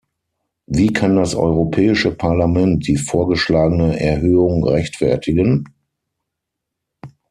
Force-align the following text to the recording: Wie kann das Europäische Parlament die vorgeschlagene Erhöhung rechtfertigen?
Wie 0.65 0.91
kann 0.93 1.15
das 1.15 1.35
Europäische 1.35 2.09
Parlament 2.11 2.87
die 2.87 2.97
vorgeschlagene 2.97 3.99
Erhöhung 3.99 4.65
rechtfertigen? 4.67 5.67